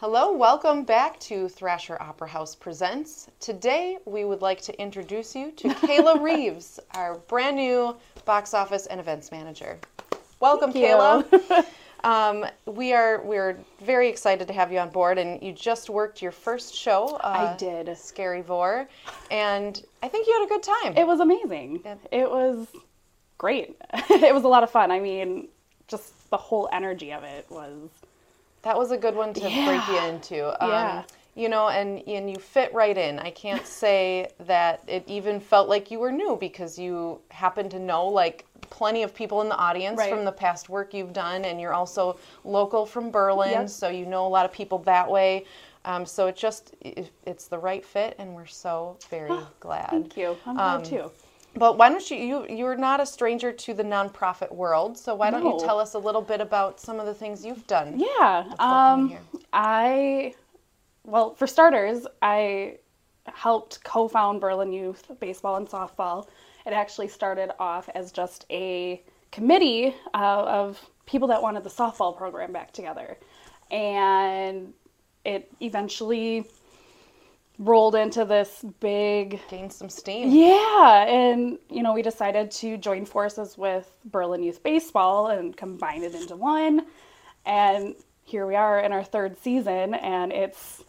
Hello, 0.00 0.30
welcome 0.30 0.84
back 0.84 1.18
to 1.18 1.48
Thrasher 1.48 2.00
Opera 2.00 2.28
House 2.28 2.54
Presents. 2.54 3.28
Today 3.40 3.98
we 4.04 4.24
would 4.24 4.42
like 4.42 4.60
to 4.62 4.80
introduce 4.80 5.34
you 5.34 5.50
to 5.50 5.68
Kayla 5.86 6.22
Reeves, 6.22 6.78
our 6.94 7.16
brand 7.26 7.56
new 7.56 7.96
box 8.24 8.54
office 8.54 8.86
and 8.86 9.00
events 9.00 9.32
manager. 9.32 9.76
Welcome, 10.38 10.72
Thank. 10.72 10.86
Kayla. 10.86 11.66
Um, 12.04 12.46
we 12.64 12.92
are 12.92 13.20
we're 13.24 13.58
very 13.84 14.08
excited 14.08 14.46
to 14.46 14.54
have 14.54 14.70
you 14.70 14.78
on 14.78 14.88
board, 14.90 15.18
and 15.18 15.42
you 15.42 15.52
just 15.52 15.90
worked 15.90 16.22
your 16.22 16.30
first 16.30 16.72
show. 16.72 17.16
Uh, 17.16 17.52
I 17.52 17.56
did. 17.56 17.98
Scary 17.98 18.40
Vor, 18.40 18.88
and 19.32 19.82
I 20.00 20.06
think 20.06 20.28
you 20.28 20.32
had 20.34 20.44
a 20.44 20.48
good 20.48 20.62
time. 20.62 20.96
It 20.96 21.08
was 21.08 21.18
amazing. 21.18 21.80
Yeah. 21.84 21.96
It 22.12 22.30
was 22.30 22.68
great. 23.36 23.76
it 24.10 24.32
was 24.32 24.44
a 24.44 24.48
lot 24.48 24.62
of 24.62 24.70
fun. 24.70 24.92
I 24.92 25.00
mean, 25.00 25.48
just 25.88 26.30
the 26.30 26.36
whole 26.36 26.68
energy 26.70 27.12
of 27.12 27.24
it 27.24 27.46
was 27.50 27.88
That 28.62 28.76
was 28.76 28.90
a 28.90 28.96
good 28.96 29.14
one 29.14 29.32
to 29.34 29.40
break 29.40 29.86
you 29.88 29.98
into. 30.08 30.62
Um, 30.64 30.70
Yeah. 30.70 31.02
You 31.34 31.48
know, 31.48 31.68
and 31.68 32.02
and 32.08 32.28
you 32.28 32.36
fit 32.36 32.74
right 32.74 32.98
in. 32.98 33.20
I 33.20 33.30
can't 33.30 33.64
say 33.64 34.28
that 34.46 34.82
it 34.88 35.04
even 35.06 35.38
felt 35.38 35.68
like 35.68 35.88
you 35.88 36.00
were 36.00 36.10
new 36.10 36.36
because 36.36 36.76
you 36.76 37.20
happen 37.30 37.68
to 37.68 37.78
know 37.78 38.06
like 38.08 38.44
plenty 38.70 39.04
of 39.04 39.14
people 39.14 39.40
in 39.42 39.48
the 39.48 39.56
audience 39.56 39.98
Right. 39.98 40.10
from 40.12 40.24
the 40.24 40.32
past 40.32 40.68
work 40.68 40.92
you've 40.92 41.12
done, 41.12 41.44
and 41.44 41.60
you're 41.60 41.72
also 41.74 42.18
local 42.42 42.84
from 42.84 43.12
Berlin, 43.12 43.52
Yep. 43.52 43.68
so 43.68 43.88
you 43.88 44.04
know 44.04 44.26
a 44.26 44.28
lot 44.28 44.44
of 44.46 44.52
people 44.52 44.78
that 44.80 45.08
way. 45.08 45.44
Um, 45.84 46.04
so 46.04 46.26
it 46.26 46.34
just 46.34 46.74
it, 46.80 47.10
it's 47.24 47.46
the 47.46 47.58
right 47.58 47.84
fit, 47.84 48.16
and 48.18 48.34
we're 48.34 48.46
so 48.46 48.96
very 49.08 49.38
glad. 49.60 49.90
thank 49.90 50.16
you. 50.16 50.36
I'm 50.44 50.56
glad 50.56 50.84
too. 50.84 51.10
But 51.54 51.76
why 51.76 51.88
don't 51.88 52.08
you, 52.10 52.16
you, 52.16 52.46
you're 52.48 52.76
not 52.76 53.00
a 53.00 53.06
stranger 53.06 53.52
to 53.52 53.74
the 53.74 53.82
nonprofit 53.82 54.52
world, 54.54 54.96
so 54.96 55.14
why 55.14 55.30
don't 55.30 55.44
you 55.44 55.58
tell 55.64 55.80
us 55.80 55.94
a 55.94 55.98
little 55.98 56.22
bit 56.22 56.40
about 56.40 56.80
some 56.80 57.00
of 57.00 57.06
the 57.06 57.14
things 57.14 57.44
you've 57.44 57.66
done? 57.66 57.98
Yeah. 57.98 58.44
coming 58.58 59.04
Um 59.04 59.08
here? 59.08 59.20
I 59.52 60.34
well, 61.04 61.34
for 61.34 61.46
starters, 61.46 62.06
I 62.20 62.78
helped 63.24 63.82
co-found 63.82 64.40
Berlin 64.40 64.72
Youth 64.72 65.10
Baseball 65.20 65.56
and 65.56 65.66
Softball. 65.66 66.28
It 66.66 66.72
actually 66.72 67.08
started 67.08 67.50
off 67.58 67.88
as 67.94 68.12
just 68.12 68.44
a 68.50 69.02
committee 69.32 69.94
uh, 70.14 70.44
of 70.44 70.78
people 71.06 71.28
that 71.28 71.40
wanted 71.40 71.64
the 71.64 71.70
softball 71.70 72.16
program 72.16 72.52
back 72.52 72.72
together. 72.72 73.16
And 73.70 74.72
it 75.24 75.50
eventually 75.60 76.46
rolled 77.58 77.94
into 77.96 78.24
this 78.24 78.64
big 78.80 79.40
Gain 79.48 79.68
some 79.70 79.88
steam. 79.88 80.30
yeah, 80.30 81.04
and 81.06 81.58
you 81.68 81.82
know, 81.82 81.92
we 81.92 82.02
decided 82.02 82.50
to 82.52 82.76
join 82.76 83.04
forces 83.04 83.58
with 83.58 83.92
Berlin 84.04 84.42
Youth 84.42 84.62
Baseball 84.62 85.28
and 85.28 85.56
combine 85.56 86.02
it 86.02 86.14
into 86.14 86.36
one. 86.36 86.86
And 87.44 87.94
here 88.24 88.46
we 88.46 88.54
are 88.54 88.80
in 88.80 88.92
our 88.92 89.02
third 89.02 89.38
season, 89.38 89.94
and 89.94 90.32
it's 90.32 90.84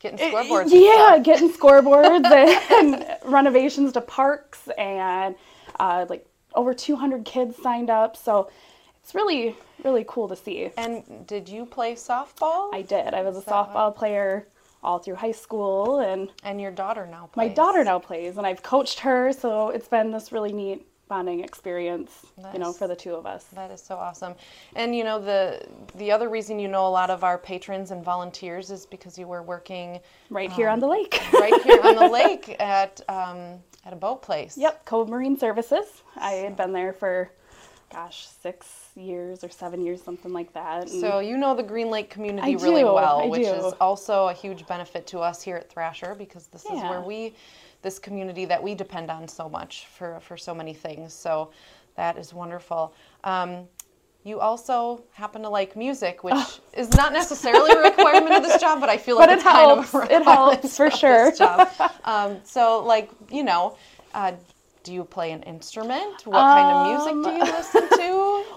Getting 0.00 0.18
scoreboards. 0.18 0.70
and 0.70 0.72
yeah, 0.72 1.18
getting 1.18 1.50
scoreboards 1.50 2.30
and 2.70 3.06
renovations 3.24 3.92
to 3.92 4.02
parks, 4.02 4.68
and 4.76 5.34
uh, 5.80 6.04
like 6.10 6.26
over 6.54 6.74
200 6.74 7.24
kids 7.24 7.56
signed 7.62 7.88
up. 7.90 8.16
So 8.16 8.50
it's 9.02 9.14
really, 9.14 9.56
really 9.82 10.04
cool 10.06 10.28
to 10.28 10.36
see. 10.36 10.70
And 10.76 11.26
did 11.26 11.48
you 11.48 11.64
play 11.64 11.94
softball? 11.94 12.68
I 12.74 12.82
did. 12.82 13.14
I 13.14 13.22
was 13.22 13.36
a 13.38 13.42
softball 13.42 13.96
player 13.96 14.46
all 14.84 14.98
through 14.98 15.16
high 15.16 15.32
school, 15.32 16.00
and 16.00 16.30
and 16.42 16.60
your 16.60 16.70
daughter 16.70 17.06
now 17.06 17.28
plays. 17.32 17.48
my 17.48 17.54
daughter 17.54 17.82
now 17.82 17.98
plays 17.98 18.36
and 18.36 18.46
I've 18.46 18.62
coached 18.62 19.00
her, 19.00 19.32
so 19.32 19.70
it's 19.70 19.88
been 19.88 20.10
this 20.10 20.30
really 20.32 20.52
neat 20.52 20.86
bonding 21.08 21.40
experience, 21.44 22.26
you 22.52 22.58
know, 22.58 22.72
for 22.72 22.88
the 22.88 22.96
two 22.96 23.14
of 23.14 23.26
us. 23.26 23.44
That 23.54 23.70
is 23.70 23.82
so 23.82 23.94
awesome. 23.96 24.34
And 24.74 24.96
you 24.96 25.04
know 25.04 25.20
the 25.20 25.66
the 25.96 26.10
other 26.10 26.28
reason 26.28 26.58
you 26.58 26.68
know 26.68 26.86
a 26.86 26.90
lot 26.90 27.10
of 27.10 27.24
our 27.24 27.38
patrons 27.38 27.90
and 27.90 28.04
volunteers 28.04 28.70
is 28.70 28.86
because 28.86 29.18
you 29.18 29.26
were 29.26 29.42
working 29.42 30.00
Right 30.30 30.50
here 30.50 30.68
on 30.68 30.80
the 30.80 30.86
lake. 30.88 31.20
right 31.32 31.62
here 31.62 31.80
on 31.82 31.96
the 31.96 32.08
lake 32.08 32.56
at 32.60 33.00
um, 33.08 33.58
at 33.84 33.92
a 33.92 33.96
boat 33.96 34.22
place. 34.22 34.56
Yep, 34.56 34.84
Cove 34.86 35.08
Marine 35.08 35.36
Services. 35.38 36.02
I 36.16 36.32
had 36.32 36.56
been 36.56 36.72
there 36.72 36.92
for 36.92 37.30
gosh, 37.94 38.26
6 38.42 38.90
years 38.96 39.42
or 39.44 39.48
7 39.48 39.80
years 39.84 40.02
something 40.02 40.32
like 40.32 40.52
that. 40.52 40.82
and- 40.82 41.00
So 41.00 41.18
you 41.20 41.36
know 41.36 41.54
the 41.54 41.62
Green 41.62 41.90
Lake 41.90 42.10
community 42.10 42.56
I 42.56 42.62
really 42.62 42.82
do, 42.82 42.92
well, 42.92 43.20
I 43.20 43.26
which 43.26 43.42
do. 43.42 43.48
is 43.52 43.72
also 43.80 44.28
a 44.28 44.32
huge 44.32 44.66
benefit 44.66 45.06
to 45.08 45.20
us 45.20 45.42
here 45.42 45.56
at 45.56 45.70
Thrasher 45.70 46.14
because 46.14 46.46
this 46.48 46.64
is 46.66 46.80
where 46.82 47.00
we, 47.00 47.34
this 47.82 47.98
community 47.98 48.44
that 48.46 48.62
we 48.62 48.74
depend 48.74 49.10
on 49.10 49.28
so 49.28 49.48
much 49.48 49.86
for 49.86 50.18
for 50.20 50.36
so 50.36 50.54
many 50.54 50.74
things. 50.74 51.12
So 51.12 51.50
that 51.96 52.16
is 52.18 52.32
wonderful. 52.34 52.92
Um, 53.24 53.68
you 54.24 54.40
also 54.40 55.04
happen 55.12 55.42
to 55.42 55.50
like 55.50 55.76
music, 55.76 56.24
which 56.24 56.60
is 56.72 56.88
not 56.96 57.12
necessarily 57.12 57.70
a 57.72 57.82
requirement 57.82 58.34
of 58.34 58.42
this 58.42 58.58
job, 58.60 58.80
but 58.80 58.88
I 58.88 58.96
feel 58.96 59.16
like 59.20 59.28
But 59.28 59.32
it 59.32 59.34
it's 59.34 59.42
kind 59.44 59.70
of 59.70 59.78
a 59.78 59.82
helps. 59.90 60.10
It 60.10 60.22
helps, 60.24 60.76
for 60.76 60.90
sure. 60.90 61.32
Um, 62.04 62.40
so, 62.44 62.82
like 62.84 63.10
you 63.30 63.44
know. 63.44 63.76
Uh, 64.14 64.32
do 64.84 64.92
you 64.92 65.02
play 65.02 65.32
an 65.32 65.42
instrument? 65.44 66.26
What 66.26 66.38
kind 66.38 66.68
of 66.70 66.86
music 66.92 67.14
do 67.24 67.30
you 67.38 67.44
listen 67.56 67.83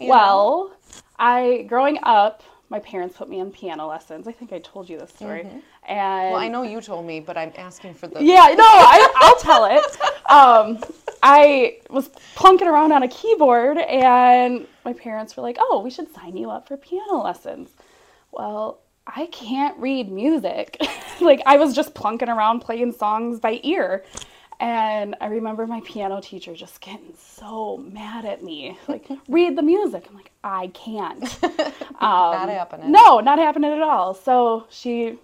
well, 0.00 0.72
I 1.18 1.64
growing 1.68 1.98
up, 2.02 2.42
my 2.70 2.78
parents 2.80 3.16
put 3.16 3.28
me 3.28 3.40
in 3.40 3.50
piano 3.50 3.86
lessons. 3.86 4.26
I 4.26 4.32
think 4.32 4.52
I 4.52 4.58
told 4.58 4.88
you 4.88 4.98
this 4.98 5.10
story. 5.10 5.40
And 5.40 5.62
Mm-hmm. 5.86 6.32
Well, 6.32 6.36
I 6.36 6.48
know 6.48 6.62
you 6.62 6.80
told 6.80 7.06
me, 7.06 7.20
but 7.20 7.36
I'm 7.36 7.52
asking 7.56 7.94
for 7.94 8.06
the 8.06 8.22
Yeah, 8.22 8.54
no, 8.56 8.64
I, 8.64 9.12
I'll 9.16 9.36
tell 9.36 9.66
it. 9.66 9.84
Um, 10.30 10.82
I 11.22 11.78
was 11.90 12.08
plunking 12.34 12.66
around 12.66 12.92
on 12.92 13.02
a 13.02 13.08
keyboard, 13.08 13.76
and 13.78 14.66
my 14.84 14.94
parents 14.94 15.36
were 15.36 15.42
like, 15.42 15.56
"Oh, 15.60 15.80
we 15.84 15.90
should 15.90 16.12
sign 16.14 16.36
you 16.36 16.50
up 16.50 16.66
for 16.66 16.76
piano 16.78 17.22
lessons." 17.22 17.70
Well, 18.32 18.80
I 19.06 19.26
can't 19.26 19.76
read 19.78 20.10
music. 20.10 20.78
like 21.20 21.42
I 21.46 21.56
was 21.58 21.74
just 21.74 21.94
plunking 21.94 22.28
around 22.28 22.60
playing 22.60 22.92
songs 22.92 23.40
by 23.40 23.60
ear. 23.62 24.04
And 24.64 25.14
I 25.20 25.26
remember 25.26 25.66
my 25.66 25.82
piano 25.82 26.22
teacher 26.22 26.54
just 26.54 26.80
getting 26.80 27.12
so 27.18 27.76
mad 27.76 28.24
at 28.24 28.42
me. 28.42 28.78
Like, 28.88 29.06
read 29.28 29.58
the 29.58 29.62
music. 29.62 30.06
I'm 30.08 30.14
like, 30.14 30.30
I 30.42 30.68
can't. 30.68 31.20
not 32.00 32.40
um, 32.40 32.48
happening. 32.48 32.90
No, 32.90 33.20
not 33.20 33.38
happening 33.38 33.72
at 33.72 33.82
all. 33.82 34.14
So 34.14 34.64
she 34.70 35.18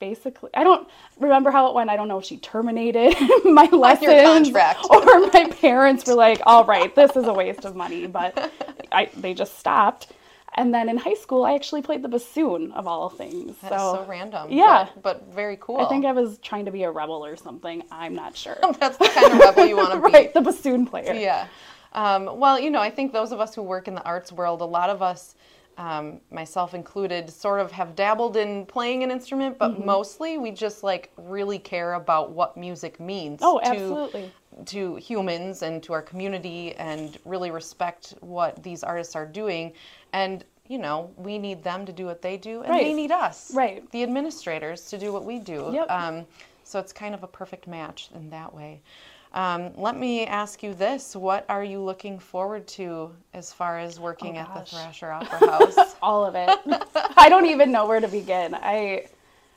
basically, 0.00 0.50
I 0.52 0.64
don't 0.64 0.86
remember 1.18 1.50
how 1.50 1.68
it 1.68 1.74
went. 1.74 1.88
I 1.88 1.96
don't 1.96 2.08
know 2.08 2.18
if 2.18 2.26
she 2.26 2.36
terminated 2.36 3.14
my 3.44 3.70
lessons 3.72 4.52
or 4.90 5.20
my 5.32 5.48
parents 5.62 6.06
were 6.06 6.14
like, 6.14 6.42
"All 6.44 6.66
right, 6.66 6.94
this 6.94 7.16
is 7.16 7.24
a 7.24 7.32
waste 7.32 7.64
of 7.64 7.74
money," 7.74 8.06
but 8.06 8.52
I, 8.92 9.06
they 9.16 9.32
just 9.32 9.58
stopped. 9.58 10.12
And 10.54 10.74
then 10.74 10.88
in 10.88 10.96
high 10.96 11.14
school, 11.14 11.44
I 11.44 11.54
actually 11.54 11.82
played 11.82 12.02
the 12.02 12.08
bassoon 12.08 12.72
of 12.72 12.86
all 12.86 13.08
things. 13.08 13.56
That 13.58 13.72
is 13.72 13.80
so 13.80 13.94
so 13.96 14.04
random. 14.06 14.48
yeah. 14.50 14.88
But, 14.94 15.02
but 15.02 15.34
very 15.34 15.56
cool. 15.60 15.78
I 15.78 15.84
think 15.88 16.04
I 16.04 16.12
was 16.12 16.38
trying 16.38 16.64
to 16.64 16.70
be 16.72 16.82
a 16.84 16.90
rebel 16.90 17.24
or 17.24 17.36
something. 17.36 17.82
I'm 17.90 18.14
not 18.14 18.36
sure. 18.36 18.56
that's 18.80 18.96
the 18.98 19.08
kind 19.08 19.32
of 19.32 19.38
rebel 19.38 19.66
you 19.66 19.76
want 19.76 19.92
to 19.92 20.00
be. 20.06 20.12
right, 20.12 20.34
the 20.34 20.40
bassoon 20.40 20.86
player. 20.86 21.12
Yeah. 21.14 21.46
Um, 21.92 22.38
well, 22.38 22.58
you 22.58 22.70
know, 22.70 22.80
I 22.80 22.90
think 22.90 23.12
those 23.12 23.32
of 23.32 23.40
us 23.40 23.54
who 23.54 23.62
work 23.62 23.88
in 23.88 23.94
the 23.94 24.02
arts 24.04 24.32
world, 24.32 24.60
a 24.60 24.64
lot 24.64 24.90
of 24.90 25.00
us, 25.02 25.34
um, 25.76 26.20
myself 26.30 26.74
included, 26.74 27.30
sort 27.30 27.60
of 27.60 27.70
have 27.72 27.94
dabbled 27.94 28.36
in 28.36 28.66
playing 28.66 29.04
an 29.04 29.10
instrument, 29.10 29.58
but 29.58 29.74
Mm-hmm. 29.74 29.86
mostly 29.86 30.36
we 30.38 30.50
just 30.50 30.82
like 30.82 31.12
really 31.16 31.58
care 31.58 31.94
about 31.94 32.32
what 32.32 32.56
music 32.56 32.98
means 32.98 33.38
Oh, 33.42 33.58
to 33.60 33.66
absolutely. 33.66 34.32
To 34.66 34.96
humans 34.96 35.62
and 35.62 35.82
to 35.82 35.92
our 35.92 36.02
community 36.02 36.74
and 36.76 37.18
really 37.24 37.50
respect 37.50 38.14
what 38.20 38.62
these 38.62 38.82
artists 38.82 39.14
are 39.16 39.26
doing 39.26 39.72
and 40.12 40.44
you 40.66 40.78
know 40.78 41.10
we 41.16 41.38
need 41.38 41.62
them 41.62 41.86
to 41.86 41.92
do 41.92 42.06
what 42.06 42.22
they 42.22 42.36
do 42.36 42.62
and 42.62 42.74
they 42.74 42.92
need 42.94 43.10
us 43.12 43.52
Right. 43.54 43.88
the 43.92 44.02
administrators 44.02 44.86
to 44.90 44.98
do 44.98 45.12
what 45.12 45.24
we 45.24 45.38
do 45.38 45.72
Yep. 45.72 45.90
um, 45.90 46.26
so 46.64 46.78
it's 46.78 46.92
kind 46.92 47.14
of 47.14 47.22
a 47.22 47.26
perfect 47.28 47.66
match 47.66 48.10
in 48.14 48.30
that 48.30 48.52
way 48.54 48.80
um, 49.34 49.72
let 49.76 49.96
me 49.96 50.24
ask 50.26 50.62
you 50.62 50.72
this 50.74 51.14
what 51.14 51.44
are 51.48 51.62
you 51.64 51.80
looking 51.80 52.18
forward 52.18 52.66
to 52.68 53.10
as 53.34 53.52
far 53.52 53.78
as 53.78 54.00
working 54.00 54.38
at 54.38 54.52
the 54.54 54.60
Oh, 54.60 54.64
thrasher 54.64 55.10
opera 55.12 55.38
house 55.40 55.94
all 56.02 56.24
of 56.24 56.34
it. 56.34 56.58
I 57.16 57.28
don't 57.28 57.46
even 57.46 57.70
know 57.70 57.86
where 57.86 58.00
to 58.00 58.08
begin. 58.08 58.54
I 58.54 59.06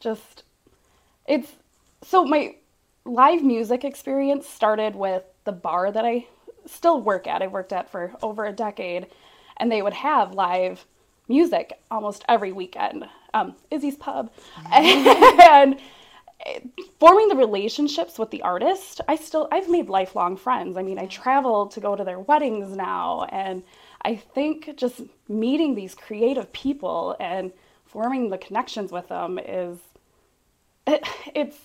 just 0.00 0.42
it's 1.26 1.52
so 2.02 2.24
my 2.24 2.56
live 3.04 3.42
music 3.42 3.84
experience 3.84 4.48
started 4.48 4.96
with 4.96 5.24
the 5.44 5.52
bar 5.52 5.92
that 5.92 6.04
I 6.04 6.26
still 6.66 7.00
work 7.00 7.26
at. 7.26 7.42
I 7.42 7.46
worked 7.46 7.72
at 7.72 7.90
for 7.90 8.14
over 8.22 8.44
a 8.46 8.52
decade 8.52 9.06
and 9.58 9.70
they 9.70 9.82
would 9.82 9.92
have 9.92 10.34
live 10.34 10.84
music 11.28 11.78
almost 11.90 12.24
every 12.28 12.52
weekend. 12.52 13.04
Um, 13.32 13.54
Izzy's 13.70 13.96
Pub. 13.96 14.32
and 14.72 15.78
forming 16.98 17.28
the 17.28 17.36
relationships 17.36 18.18
with 18.18 18.30
the 18.30 18.42
artist 18.42 19.00
i 19.08 19.16
still 19.16 19.48
i've 19.50 19.68
made 19.68 19.88
lifelong 19.88 20.36
friends 20.36 20.76
i 20.76 20.82
mean 20.82 20.98
i 20.98 21.06
travel 21.06 21.66
to 21.66 21.80
go 21.80 21.96
to 21.96 22.04
their 22.04 22.18
weddings 22.18 22.76
now 22.76 23.24
and 23.30 23.62
i 24.02 24.14
think 24.14 24.76
just 24.76 25.00
meeting 25.28 25.74
these 25.74 25.94
creative 25.94 26.52
people 26.52 27.16
and 27.18 27.52
forming 27.86 28.28
the 28.28 28.36
connections 28.36 28.92
with 28.92 29.08
them 29.08 29.38
is 29.38 29.78
it, 30.86 31.06
it's 31.34 31.56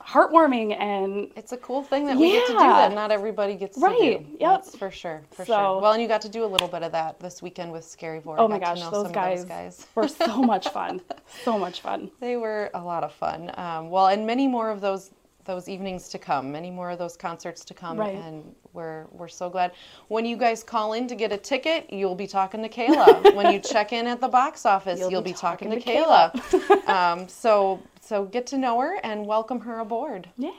heartwarming 0.00 0.78
and 0.80 1.30
It's 1.36 1.52
a 1.52 1.56
cool 1.58 1.82
thing 1.82 2.06
that 2.06 2.16
we 2.16 2.32
get 2.32 2.46
to 2.46 2.52
do 2.52 2.58
that 2.58 2.92
not 2.94 3.10
everybody 3.10 3.54
gets 3.54 3.76
to 3.78 3.84
Right, 3.84 3.98
do. 4.26 4.36
yep. 4.40 4.62
That's 4.62 4.76
for 4.76 4.90
sure. 4.90 5.22
For 5.30 5.44
So- 5.44 5.52
sure. 5.54 5.80
Well, 5.80 5.92
and 5.92 6.02
you 6.02 6.08
got 6.08 6.20
to 6.22 6.28
do 6.28 6.44
a 6.44 6.46
little 6.46 6.68
bit 6.68 6.82
of 6.82 6.92
that 6.92 7.20
this 7.20 7.42
weekend 7.42 7.70
with 7.72 7.84
Scary 7.84 8.18
Vor. 8.18 8.38
oh 8.38 8.48
my 8.48 8.58
gosh, 8.58 8.80
those 8.80 8.90
some 9.04 9.12
guys, 9.12 9.40
those 9.40 9.48
guys. 9.48 9.86
were 9.94 10.08
so 10.08 10.42
much 10.42 10.68
fun. 10.78 11.00
So 11.44 11.58
much 11.58 11.80
fun. 11.82 12.10
They 12.20 12.36
were 12.36 12.70
a 12.74 12.80
lot 12.82 13.04
of 13.04 13.12
fun. 13.12 13.50
Um, 13.56 13.90
well, 13.90 14.06
and 14.08 14.26
many 14.26 14.48
more 14.48 14.70
of 14.70 14.80
those 14.80 15.10
those 15.44 15.68
evenings 15.68 16.08
to 16.08 16.18
come. 16.18 16.52
Many 16.52 16.70
more 16.70 16.90
of 16.90 16.98
those 16.98 17.16
concerts 17.16 17.64
to 17.64 17.74
come. 17.74 17.98
Right. 17.98 18.14
And 18.14 18.54
we're 18.72 19.06
we're 19.12 19.28
so 19.28 19.50
glad. 19.50 19.72
When 20.08 20.24
you 20.24 20.36
guys 20.36 20.62
call 20.62 20.92
in 20.92 21.06
to 21.08 21.14
get 21.14 21.32
a 21.32 21.38
ticket, 21.38 21.92
you'll 21.92 22.14
be 22.14 22.26
talking 22.26 22.62
to 22.62 22.68
Kayla. 22.68 23.34
when 23.36 23.52
you 23.52 23.58
check 23.58 23.92
in 23.92 24.06
at 24.06 24.20
the 24.20 24.28
box 24.28 24.66
office, 24.66 24.98
you'll, 24.98 25.10
You'll 25.10 25.22
be, 25.22 25.32
be 25.32 25.36
talking, 25.36 25.68
talking 25.70 25.82
to, 25.82 26.38
to 26.50 26.58
Kayla. 26.58 26.88
um, 26.88 27.28
so 27.28 27.80
so 28.00 28.24
get 28.24 28.46
to 28.48 28.58
know 28.58 28.80
her 28.80 28.98
and 29.02 29.26
welcome 29.26 29.60
her 29.60 29.80
aboard. 29.80 30.28
Yeah. 30.36 30.50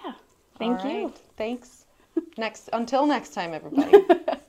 Thank 0.58 0.84
you. 0.84 1.14
Thanks. 1.38 1.86
Next 2.38 2.70
until 2.74 3.06
next 3.06 3.34
time, 3.34 3.54
everybody. 3.54 4.06